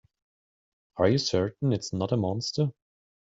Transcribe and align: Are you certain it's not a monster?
Are 0.97 1.07
you 1.07 1.19
certain 1.19 1.71
it's 1.73 1.93
not 1.93 2.11
a 2.11 2.17
monster? 2.17 2.71